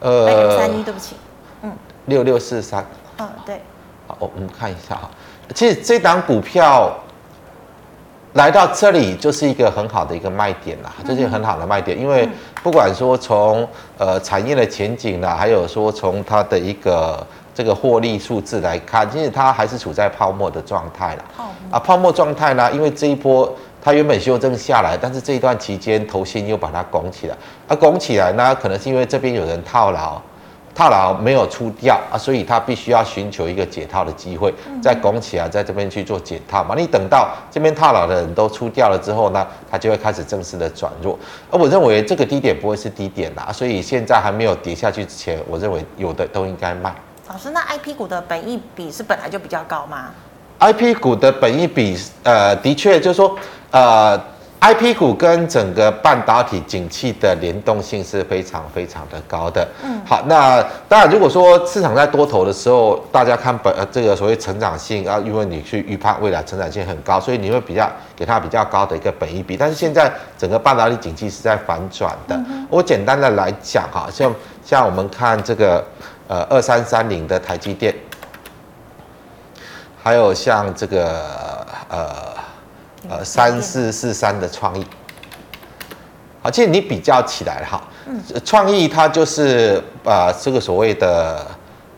[0.00, 1.16] 呃，六三一，对不起，
[1.62, 1.72] 嗯，
[2.06, 2.84] 六六四三，
[3.18, 3.60] 嗯，对，
[4.06, 5.10] 好，我们看一下哈，
[5.54, 6.96] 其实这档股票
[8.36, 12.28] 来到这里就是一个很好的一个卖点啦，这是一个很好的卖点，因为
[12.62, 13.66] 不管说从
[13.98, 21.24] 呃产业的前景啦，还有说从它的一个这个获利数字来看，其实它还是处在泡沫的状态了。
[21.70, 23.52] 啊，泡沫状态呢，因为这一波。
[23.82, 27.36] 它原本修正下来，但是这一段期间，投信又把它拱起来。
[27.68, 30.20] 它拱起来呢，可能是因为这边有人套牢，
[30.76, 36.74] 套牢没有出掉啊，所以它必须要寻求一个解套的机会，再拱起来，在这边去做解套嘛。
[36.76, 41.18] 你等到这边套牢的人都出掉了之后呢，它就会开始正式的转弱。
[41.50, 46.94] 而我认为这个低点不会是低点啦，所以现在还没有跌下去之前，我认为有的都应该卖。
[47.28, 50.10] 老师，那 IP 股的本益比是本来就比较高吗
[50.60, 53.34] ？IP 股的本益比，呃，的确就是说。
[53.72, 54.18] 呃
[54.60, 59.66] ，IP 股跟整个半导体景气的联动性是非常非常的高的。
[59.84, 69.56] 嗯，好，那当然，如果说市场在多头的时候，大家看本呃这个所谓成长性啊，因为你去预判未来成长性很高，所以你会比较给它比较高的一个本益比。
[69.56, 72.34] 但是现在整个半导体景气是在反转的。
[72.48, 75.84] 嗯、我简单的来讲哈，像像我们看这个
[76.28, 77.94] 呃二三三零的台积电，
[80.02, 82.34] 还有像这个呃。
[83.08, 84.84] 呃，三四四三的创意，
[86.42, 91.46] 好，其实你比较起来哈，嗯，创意它就是呃这个所谓的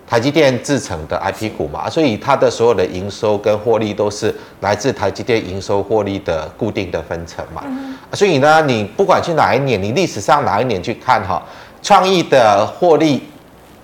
[0.06, 11.42] 台积电制成的 IP 股嘛，所以它的所有的营收跟获利都是来自台积电营收获利的固定的分成嘛，嗯，所以呢，你不管去哪一年，你历史上哪一年去看哈，
[11.82, 13.22] 创意的获利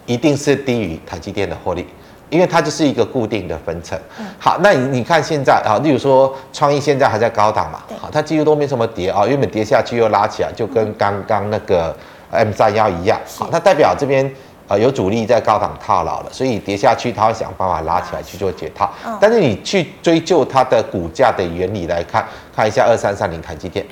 [0.05, 1.87] 一定是低于台积电的获利。
[2.35, 3.97] 因为它就是一个固定的分成。
[4.41, 11.97] 好，那你你看现在啊，例如说创意现在还在高档嘛，好，它几乎都没什么跌啊，原本跌下去又拉起来，就跟刚刚那个
[12.33, 13.17] M 三幺一样。
[13.39, 14.29] 好，它代表这边
[14.67, 18.91] 呃有主力在高档套牢了，所以跌下去它会想办法拉起来去做解套。
[19.21, 23.87] 但是你去追究它的股价的原理来看，看一下二三三零台积电。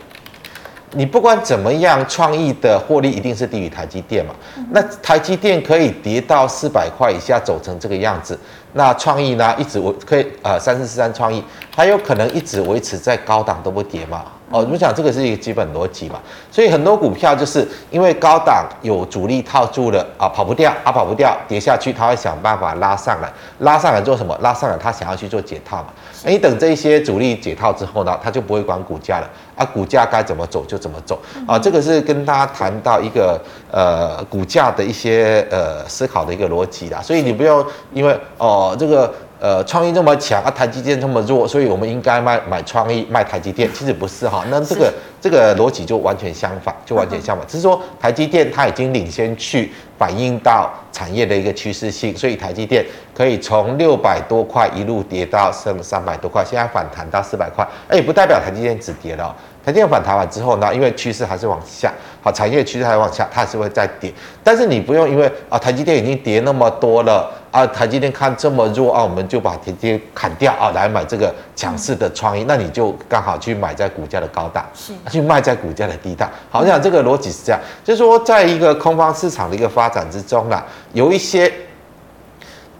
[0.94, 4.34] 你不管怎么样，创意的获利一定是低于台积电嘛？
[4.70, 8.38] 那台积电可以跌到四百块以下，走成这个样子，
[8.74, 11.42] 那创意呢，一直维可以呃三四四三创意，
[11.74, 14.24] 它有可能一直维持在高档都不跌嘛？
[14.50, 24.38] 哦，我们讲这个是一个基本逻辑嘛，所以很多股票就是因为高档有主力套住了啊，跑不掉啊，跑不掉，跌下去它会想办法拉上来，拉上来做什么？
[24.42, 25.86] 拉上来它想要去做解套嘛。
[26.26, 31.58] 你等这些主力解套之后呢，它就不会管股价了啊，股价该怎么走就怎么走啊。
[31.58, 39.12] 这个是跟大家谈到一个呃股价的一些呃思考的一个逻辑啦，所以你不用因为哦这个。
[39.42, 43.68] 呃，创意这么强啊，台积电这么弱，所以我们应该卖买创意，卖台积电。
[43.74, 47.44] 其实不是哈，那这个这个逻辑就完全相反，就完全相反。
[47.48, 59.34] 只是说台积电它已经领先去反映到产业的一个趋势性，所以台积电可以从六百多块一路跌到剩三百多块，现在反弹到四百块，哎，不代表台积电止跌了。
[59.64, 64.12] 台积电反弹完之后呢，因为趋势还是往下，好，产业趋势还是往下，它还是会再跌。
[64.42, 67.30] 但是你不用因为啊，台积电已经跌那么多了。
[67.52, 76.30] 啊，台积电看这么弱啊，我们就把台积电砍掉啊，来买这个强势的创意，那你就刚好去买在股价的高档，是去卖在股价的低档。
[76.48, 80.62] 好，我想这个逻辑是这样，就是说，在一个空方市场的一个发展之中呢，
[80.94, 81.52] 有一些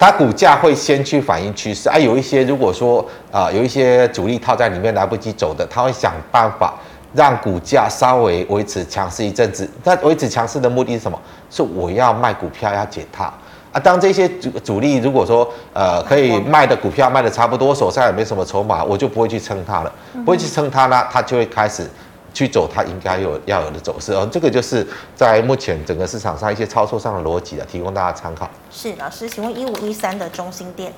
[0.02, 6.74] 它股价会先去反映趋势啊，有一些如果说啊，有一些主力套在里面来不及走的，他会想办法
[7.14, 9.70] 让股价稍微维持强势一阵子。
[9.84, 11.16] 那维持强势的目的是什么？
[11.48, 13.32] 是我要卖股票要解套。
[13.70, 19.92] 啊，当这些主主力如果说呃可以卖的股票卖的差不多，手上也没什么筹码，我就不会去撑它了，
[20.24, 21.88] 不会去撑它呢，它就会开始
[22.32, 24.12] 去走它应该有要有的走势。
[24.12, 28.48] 哦，这个就是在目前整个市场上一些操作上的逻辑啊，提供大家参考。
[28.70, 30.92] 是老师，请问一五一三的中心店，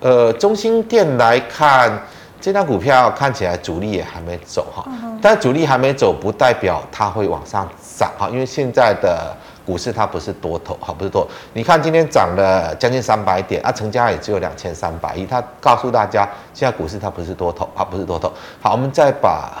[0.00, 2.02] 呃，中心店来看
[2.40, 4.86] 这张股票看起来主力也还没走哈，
[5.22, 9.34] 但主力还没走不代表它会往上涨哈，因为现在的。
[9.66, 11.26] 股市它不是多头，好，不是多。
[11.52, 15.26] 你看今天涨了将近三百点，啊，成交也只有两千三百亿。
[15.26, 16.24] 它告诉大家，
[16.54, 18.32] 现在股市它不是多头，啊不是多头。
[18.62, 19.60] 好，我们再把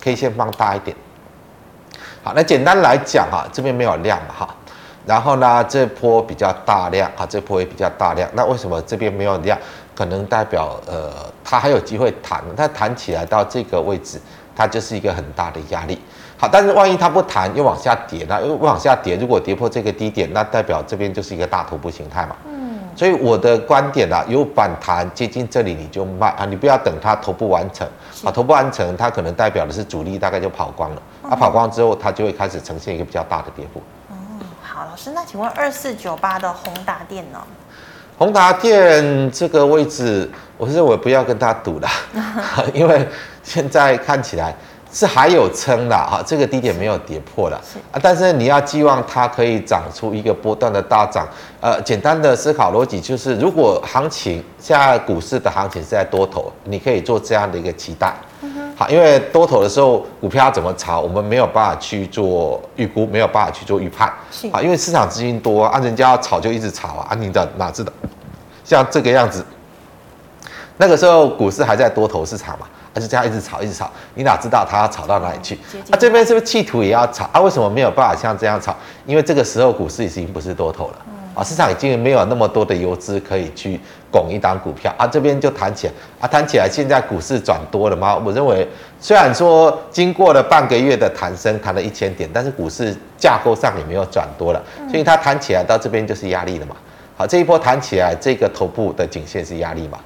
[0.00, 0.96] K 线放大一点。
[2.22, 4.48] 好，那简单来讲哈，这边没有量哈，
[5.06, 8.28] 然后呢，这波比较大量啊，这波也比较大量。
[8.34, 9.58] 那为什么这边没有量？
[9.94, 11.10] 可能代表呃，
[11.44, 14.18] 它还有机会弹，它弹起来到这个位置，
[14.56, 16.00] 它就是一个很大的压力。
[16.38, 22.34] 好，但是万一它不弹又往下跌，那又往下跌，如果跌破这个低点，那代表这边就是一个大头部形态嘛。
[23.00, 23.02] 嗯。
[23.02, 27.88] 所以我的观点啊，有反弹接近这里你就卖啊，你不要等它头部完成
[28.22, 33.80] 啊，头部完成它可能代表的是主力大概就跑光了，啊，跑光之后它就会开始呈现一个比较大的跌幅。
[34.10, 34.16] 嗯，
[34.62, 37.38] 好老师，那请问二四九八的宏达电呢？
[38.18, 41.88] 宏达电这个位置，我认为不要跟他赌了，
[42.74, 43.08] 因为
[43.42, 44.54] 现在看起来。
[44.92, 47.60] 是还有撑的哈，这个低点没有跌破了
[47.92, 51.26] 啊，但是你要寄望它可以涨出一个波段的大涨。
[51.60, 58.14] 呃，简单的思考逻辑就是，如果行情现在股市的行情是在多头，你可以做这样的一个期待。
[58.74, 64.08] 好，因为多头的时候股票怎么炒，我们没有办法去做预估，没有办法去做预判。
[64.50, 67.92] 啊，因为市场资金多啊，人家要炒就一直炒啊，啊，你的哪知道？
[68.64, 69.44] 像这个样子，
[70.78, 72.66] 那个时候股市还在多头市场嘛。
[72.92, 75.54] 还是这样一直炒，一直炒，你哪知道它要炒到哪里去？
[75.90, 77.28] 啊，这边是不是企图也要炒？
[77.32, 78.74] 啊，为什么没有办法像这样炒？
[79.06, 80.96] 因为这个时候股市已经不是多头了，
[81.34, 83.78] 啊，市场已经没有那么多的游资可以去
[84.10, 85.06] 拱一档股票啊。
[85.06, 88.16] 这边就弹起来，啊，弹起来，现在股市转多了吗？
[88.16, 88.66] 我认为，
[89.00, 94.60] 虽然说经过了半个月的弹升，弹了一千点，但是股市架构上也没有转多了，
[94.90, 96.74] 所以它弹起来到这边就是压力了嘛。
[97.16, 99.98] 好，这一波弹起来，这个头部的颈线是压力嘛？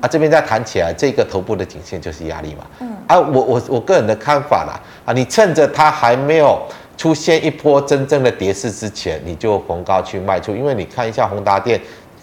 [0.00, 2.66] 啊，这边再弹起来，这个头部的颈线就是压力嘛。
[2.80, 2.88] 嗯。
[3.06, 6.60] 啊，我我我个人的看法啦，啊，你趁着它还没有
[6.96, 11.80] 出现一波真正的跌势之前，你就逢高去卖出，因为你看一下宏达电，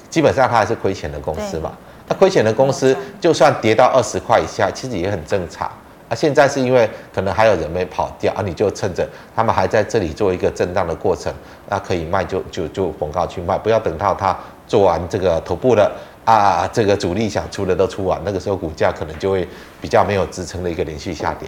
[0.09, 1.71] 基本上它还是亏钱的公司嘛。
[2.07, 5.67] 那亏钱的公司，就算跌到二十块以下，其实也很正常。
[6.07, 11.33] 啊，现在是因为可能还有人没跑掉啊，你就趁着他们还在这里做一个震荡的过程，
[11.67, 14.37] 那可以卖就就就逢高去卖，不要等到它
[14.67, 15.91] 做完这个头部了。
[16.25, 19.47] 啊，这个主力想出的都出完，那个时候股价可能就会
[19.79, 21.47] 比较没有支撑的一个连续下跌。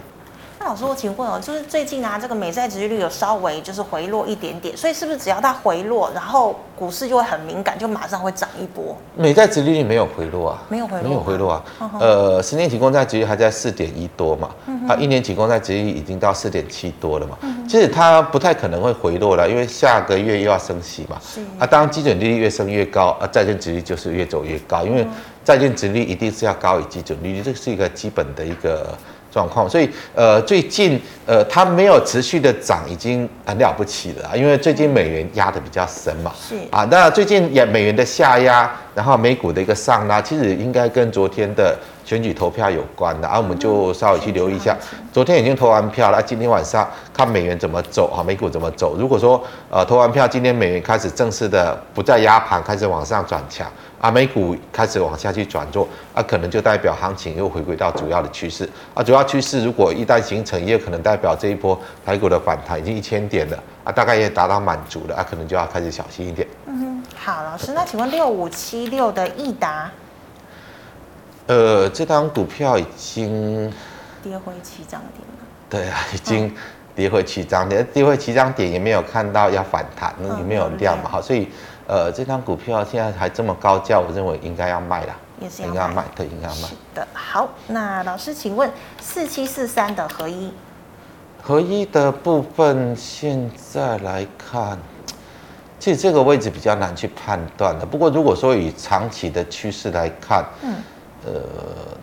[0.60, 8.96] 那老师，我请问哦，就是最近啊，这个美债殖利率有稍微就是回落一点点，所以是不是只要它回落，然后股市就会很敏感，就马上会涨一波？
[9.14, 11.64] 美债殖利率没有回落啊，没有回落，没有回落啊。
[12.00, 14.50] 呃，十年期公债殖利率还在四点一多嘛，
[14.88, 17.38] 啊，一年期公债殖利率已经到四点七多了嘛。
[17.68, 21.16] 其实它不太可能会回落了，因为下个月又要升息嘛。
[21.22, 25.06] 是啊，当基准利率越升越高，啊，债券殖利率就是越走越高，因为
[25.44, 28.92] 债券殖利率一定是要高于基准利率，这是一个基本的一个
[29.30, 29.68] 状况。
[29.68, 36.32] 所以呃，最近呃，它没有持续的涨，已经很了不起了啊，因为最近美元压的比较深嘛。
[36.36, 41.76] 是啊，那最近也美元的下压，然后美股的一个上拉，其实应该跟昨天的。
[42.08, 44.74] 选举投票有关的，啊，我们就稍微去留意一下。
[45.12, 48.96] 昨天已经投完票了，今天晚上看美元怎么走啊，美股怎么走。
[48.98, 59.02] 如果说呃投完票，今天美元开始正式的不再压盘，开始往上转强啊，美股开始往下去转弱啊，可能就代表行情又回归到主要的趋势啊。
[59.02, 66.48] 主要趋势如果一旦形成，也有可能代表这一波台股的反弹已经一千点了啊，大概也达到满足了啊，可能就要开始小心一点。
[66.64, 69.90] 嗯哼，好，老师，那请问六五七六的益达？
[71.48, 73.72] 呃，这张股票已经
[74.22, 75.46] 跌回起涨点了。
[75.70, 76.54] 对啊，已经
[76.94, 81.48] 跌回起涨点，跌回起涨点也没有看到要反弹，也没有量嘛，好，所以
[81.86, 86.68] 呃，这张股票现在还这么高价，我认为应该要卖了，也是要应该要卖，对，应该要卖。
[86.94, 88.70] 的，好，那老师，请问
[89.00, 90.52] 四七四三的合一，
[91.42, 94.78] 合一的部分现在来看，
[95.78, 97.86] 其实这个位置比较难去判断的。
[97.86, 100.74] 不过如果说以长期的趋势来看，嗯。
[101.26, 101.42] 呃，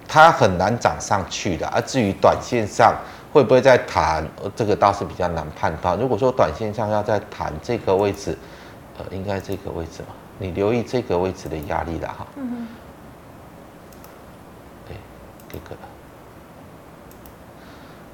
[0.07, 2.93] 它很难涨上去的，而至于短线上
[3.31, 5.97] 会不会再弹，这个倒是比较难判断。
[5.97, 8.37] 如果说短线上要再弹这个位置，
[8.97, 12.27] 呃，应该这个位置嘛，你留意这个位置的压力了哈。
[12.35, 12.67] 嗯哼。
[14.87, 14.97] 对，
[15.49, 15.75] 这个。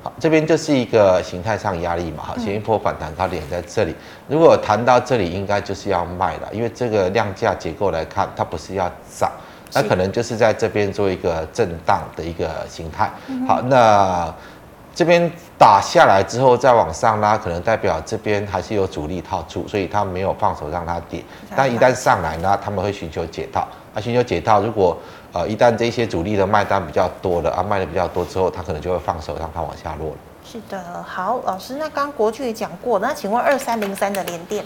[0.04, 3.96] 好，这边就是一个形态上压力嘛，哈，前一波反弹高点在这里，
[4.28, 9.32] 如果弹到这里，应该就是要卖了，因为这个量价结构来看，它不是要涨。
[9.74, 13.12] 那可能就是在这边做一个震荡的一个形态。
[13.48, 14.34] 好，那
[14.94, 21.24] 这边打下来之后再往上拉，可能代表这边还是有主力套住，所以他没有放手让它跌。
[21.56, 23.68] 但一旦上来呢，他们会寻求解套。
[23.94, 24.98] 啊，寻求解套，如果
[25.34, 30.18] 呃一旦这些主力的卖单比较多了啊，卖的比较多之后，他可能就会放手让它往下落了。
[30.46, 34.64] 是的，好，老师，那刚国巨也讲过，那请问二三零三的连电？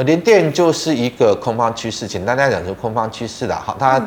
[0.00, 3.54] 呃，联电就是一个空方趋势，简单来讲就是空方趋势的。
[3.54, 4.00] 好，它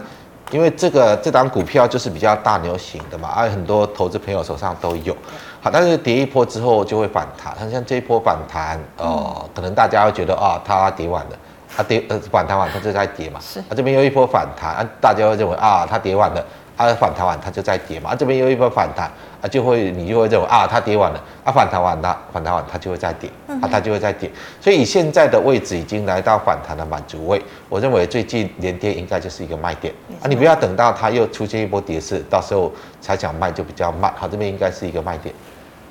[0.50, 5.16] 因为这个这档股票就是比较大牛型的嘛，而很多投资朋友手上都有。
[5.62, 11.38] 好，但是跌一波之后就会反弹，它像这一波反弹，呃，可能大家会觉得啊，它跌完了，
[11.78, 13.40] 它跌呃反弹完它就在跌嘛。
[13.40, 13.64] 是。
[13.70, 16.44] 它这边又一波反弹，啊，大家会认为啊，它跌完了。
[16.76, 18.10] 它反弹完，它就在跌嘛。
[18.10, 19.12] 啊，这边又一波反弹，
[19.44, 24.32] 啊，就会你就会认为啊，它跌完了，啊，反弹完它反弹完它就会再跌，啊，它就会再跌。
[24.62, 30.24] 所以以现在的位置已经来到反弹的满足位，我认为最近连跌应该就是一个卖点啊。
[30.30, 32.72] 你不要等到它又出现一波跌势，到时候
[33.02, 34.14] 才想卖就比较慢。
[34.16, 35.36] 好，这边应该是一个卖点。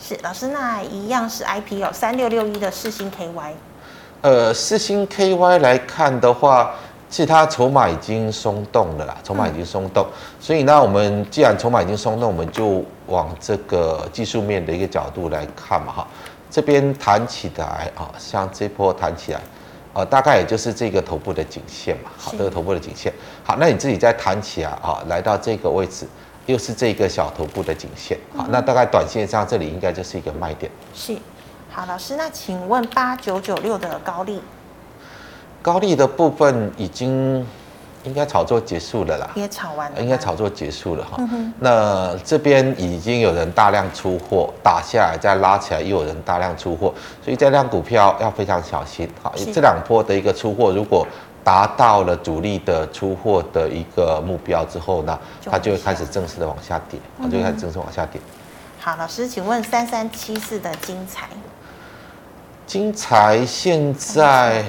[0.00, 3.52] 是老师，那一样是 IPO 三六六一的四星 KY。
[4.22, 6.74] 呃，四星 KY 来看的话，
[7.12, 16.08] 其实它筹码已经松动了啦，筹码已经松动，嗯、所以呢，我们既然筹码已经松动，我们就往这个技术面的一个角度来看嘛，哈，
[16.50, 19.40] 这边弹起来啊，像这波弹起来，
[19.92, 23.12] 呃，大概也就是这个头部的颈线嘛，好，这个头部的颈线，
[23.44, 26.06] 好，那你自己再弹起来啊，来到这个位置，
[26.46, 31.14] 又是这个小头部的颈线，好，那大概短线上这里应该就是一个卖点，是。
[31.74, 34.42] 好，老师，那请问八九九六的高力，
[35.62, 37.46] 高利的部分已经
[38.02, 41.16] 应该炒作结束了啦，也炒完了，应该炒作结束了哈。
[41.18, 46.92] 嗯、那这边已经有人大量出货，打下来再拉起来，又有人大量出货，
[47.24, 49.08] 所以这辆股票要非常小心。
[49.22, 51.06] 好，是这两波的一个出货，如果
[51.44, 58.20] 达到了主力的出货的一个目标之后呢，它就会开始正式的往下跌，它、嗯、就会开始正式往下跌。
[58.80, 61.28] 好，老师，请问三三七四的精材。
[62.66, 64.64] 精材现在，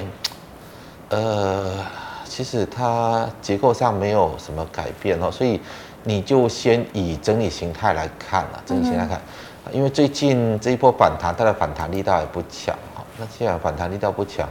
[1.14, 1.76] 呃，
[2.24, 5.60] 其实它结构上没有什么改变哦，所以
[6.02, 9.20] 你就先以整理形态来看了，整理形态来看，
[9.70, 13.04] 因为最近这一波反弹，它的反弹力道也不强哈。
[13.16, 14.48] 那既然反弹力道不强，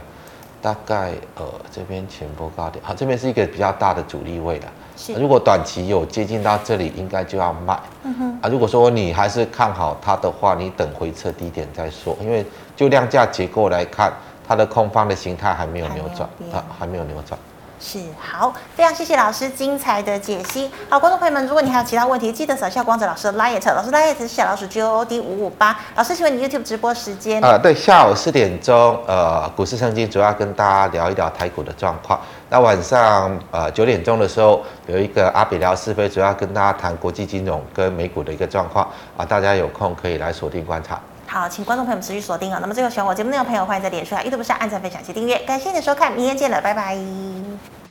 [0.62, 4.66] 大概呃这边前波高点，好，这边是一个比较大的阻力位了。
[4.96, 7.78] 是如果短期有接近到这里，应该就要卖。
[8.04, 8.38] 嗯哼。
[8.40, 12.42] 啊，如果说你还是看好它的话，你等回撤低点再说，因为。
[12.76, 14.12] 就量价结构来看，
[14.46, 17.38] 它的空方的形态还没有扭转，啊，还没有扭转。
[17.80, 20.70] 是好，非常谢谢老师精彩的解析。
[20.88, 25.78] 好，观众朋友们，如果你还有其他问题，记得扫下光子老师的 LINE，老师 LINE 是小老鼠 G O O D 五五八。
[25.94, 27.42] 老师，请问你 YouTube 直播时间？
[27.42, 32.18] 呃，对，下午四点钟，呃，股市圣经主要跟大家聊一聊台股的状况。
[32.48, 40.98] 那晚上呃九点钟的时候，有一个阿比聊是非，主要跟大家谈国际金融跟美股的一个状况啊，大家有空可以来锁定观察。
[41.26, 42.58] 好，请观众朋友们持续锁定哦。
[42.60, 45.38] 那么最后喜欢我节目内容的朋友，欢迎在脸书、YouTube 上按赞、分享及订阅。
[45.40, 47.83] 感谢你的收看，明天见了，拜拜。